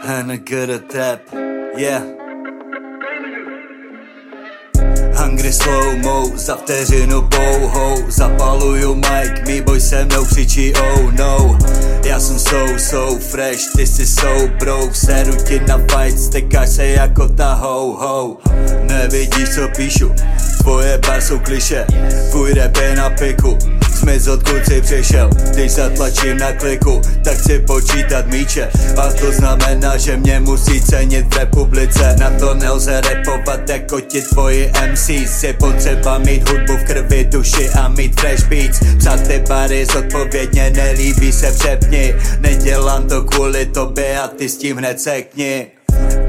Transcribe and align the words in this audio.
NGR 0.00 0.78
Trap, 0.88 1.20
yeah. 1.76 2.00
Hungry 5.12 5.52
slow 5.52 5.96
mo, 6.02 6.24
za 6.34 6.56
vteřinu 6.56 7.28
pouhou. 7.28 8.10
Zapaluju 8.10 8.94
mic, 8.94 9.32
mý 9.46 9.60
boj 9.60 9.80
se 9.80 10.04
mnou 10.04 10.24
křičí 10.24 10.72
oh 10.74 11.12
no. 11.12 11.58
Já 12.04 12.20
jsem 12.20 12.38
so, 12.38 12.78
so 12.78 13.18
fresh, 13.30 13.72
ty 13.76 13.86
jsi 13.86 14.06
so 14.06 14.48
broke 14.58 14.94
Seru 14.94 15.36
ti 15.48 15.60
na 15.68 15.78
fight, 15.78 16.18
stekáš 16.18 16.68
se 16.68 16.86
jako 16.86 17.28
ta 17.28 17.54
ho 17.54 17.96
ho 18.00 18.38
Nevidíš 18.82 19.54
co 19.54 19.68
píšu, 19.76 20.14
tvoje 20.62 20.98
bar 20.98 21.20
jsou 21.20 21.38
kliše. 21.38 21.86
Tvůj 22.30 22.54
rap 22.54 22.76
je 22.76 22.96
na 22.96 23.10
piku 23.10 23.79
Smysl 24.00 24.30
odkud 24.30 24.64
si 24.66 24.80
přišel. 24.80 25.30
Když 25.52 25.72
zatlačím 25.72 26.38
na 26.38 26.52
kliku, 26.52 27.00
tak 27.24 27.38
chci 27.38 27.58
počítat 27.58 28.26
míče. 28.26 28.68
A 28.96 29.12
to 29.12 29.32
znamená, 29.32 29.96
že 29.96 30.16
mě 30.16 30.40
musí 30.40 30.80
cenit 30.80 31.34
v 31.34 31.38
republice. 31.38 32.16
Na 32.18 32.30
to 32.30 32.54
nelze 32.54 33.00
repovat 33.00 33.68
jako 33.68 34.00
ti 34.00 34.22
tvoji 34.22 34.72
MCs 34.92 35.42
Je 35.42 35.52
potřeba 35.52 36.18
mít 36.18 36.48
hudbu 36.48 36.76
v 36.76 36.84
krvi, 36.84 37.24
duši 37.24 37.70
a 37.70 37.88
mít 37.88 38.20
fresh 38.20 38.48
beats. 38.48 38.80
Psat 38.98 39.28
ty 39.28 39.44
bary 39.48 39.86
zodpovědně, 39.86 40.70
nelíbí 40.70 41.32
se 41.32 41.52
přepni. 41.52 42.14
Nedělám 42.40 43.08
to 43.08 43.22
kvůli 43.22 43.66
tobě 43.66 44.20
a 44.20 44.28
ty 44.28 44.48
s 44.48 44.56
tím 44.56 44.76
hned 44.76 45.00
sekni 45.00 45.66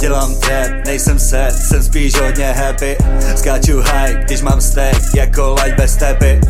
Dělám 0.00 0.34
trap, 0.34 0.86
nejsem 0.86 1.18
set, 1.18 1.54
jsem 1.68 1.82
spíš 1.82 2.20
hodně 2.20 2.52
happy. 2.52 2.96
Skáču 3.36 3.80
high, 3.80 4.16
když 4.24 4.40
mám 4.40 4.60
stack, 4.60 5.14
jako 5.14 5.54
light 5.64 5.76
bez 5.76 5.92
stepy 5.92 6.40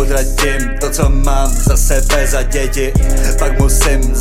Utratím 0.00 0.78
to, 0.80 0.90
co 0.90 1.08
mám 1.08 1.50
za 1.50 1.76
sebe, 1.76 2.26
za 2.26 2.42
děti. 2.42 2.92
Pak 3.38 3.58
musím 3.58 4.14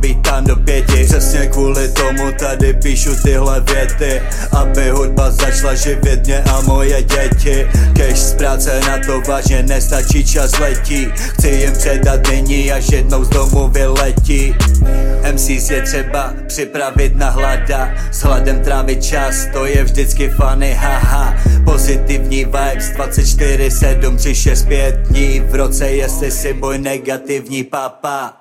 být 0.00 0.22
tam 0.22 0.44
do 0.44 0.56
pěti. 0.56 1.04
Přesně 1.04 1.46
kvůli 1.46 1.88
tomu 1.88 2.32
tady 2.38 2.74
píšu 2.74 3.10
tyhle 3.22 3.60
věty 3.60 4.22
Aby 4.52 4.90
hudba 4.90 5.30
začala 5.30 5.74
živit 5.74 6.26
mě 6.26 6.42
a 6.42 6.60
moje 6.60 7.02
děti. 7.02 7.66
Kež 7.96 8.18
z 8.18 8.34
práce 8.34 8.80
na 8.88 8.98
to 8.98 9.20
vážně 9.20 9.62
nestačí, 9.62 10.24
čas 10.24 10.58
letí. 10.58 11.06
Chci 11.14 11.48
jim 11.48 11.72
předat 11.72 12.20
nyní, 12.30 12.72
až 12.72 12.92
jednou 12.92 13.24
z 13.24 13.28
domu 13.28 13.68
vyletí. 13.68 14.54
MCs 15.32 15.70
je 15.70 15.82
třeba 15.82 16.34
připravit 16.46 17.16
na 17.16 17.30
hlada 17.30 17.94
S 18.12 18.22
hladem 18.22 18.60
trávit 18.60 19.04
čas, 19.04 19.46
to 19.52 19.66
je 19.66 19.84
vždycky 19.84 20.28
funny, 20.28 20.74
haha. 20.74 21.34
Pozitivní 21.64 22.44
vibes 22.44 22.90
24, 22.94 23.70
7, 23.70 24.16
3, 24.16 24.34
6, 24.34 24.62
5 24.62 24.94
dní. 24.94 25.40
V 25.40 25.54
roce, 25.54 25.90
jestli 25.90 26.30
si 26.30 26.52
boj 26.52 26.78
negativní 26.78 27.64
papa 27.64 28.40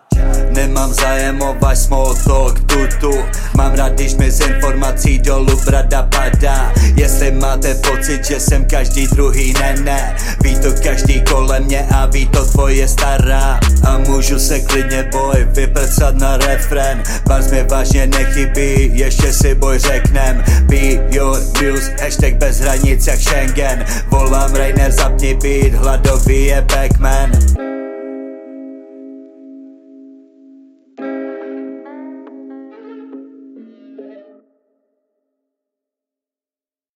Nemám 0.50 0.94
zájem 0.94 1.42
o 1.42 1.56
váš 1.62 1.78
small 1.78 2.16
talk, 2.16 2.60
tutu 2.60 3.14
Mám 3.58 3.74
rád, 3.74 3.94
když 3.94 4.16
mi 4.16 4.32
z 4.32 4.40
informací 4.40 5.20
dolů 5.20 5.62
brada 5.66 6.04
padá. 6.04 6.74
Jestli 6.96 7.32
máte 7.32 7.76
pocit, 7.76 8.26
že 8.26 8.40
jsem 8.40 8.66
každý 8.66 9.08
druhý, 9.08 9.54
ne, 9.54 9.76
ne. 9.84 10.16
Ví 10.44 10.60
to 10.60 10.72
každý 10.84 11.22
kolem 11.22 11.64
mě 11.64 11.88
a 11.92 12.06
ví 12.06 12.28
to 12.28 12.46
tvoje 12.46 12.88
stará. 12.88 13.60
A 13.88 13.98
můžu 13.98 14.40
se 14.40 14.60
klidně 14.60 15.10
boj 15.12 15.48
vyprcat 15.52 16.16
na 16.16 16.38
refren 16.38 17.04
Bars 17.28 17.52
mě 17.52 17.64
vážně 17.64 18.08
nechybí, 18.08 18.92
ještě 18.94 19.34
si 19.34 19.56
boj 19.56 19.80
řeknem. 19.80 20.44
Be 20.64 20.78
your 21.10 21.38
muse, 21.62 21.96
hashtag 22.02 22.34
bez 22.34 22.60
hranic 22.60 23.08
jak 23.08 23.20
Schengen. 23.20 23.86
Volám 24.08 24.56
Rainer, 24.56 24.92
zapni 24.92 25.34
beat, 25.34 25.74
hladový 25.74 26.46
je 26.46 26.62
Pac-Man 26.62 27.69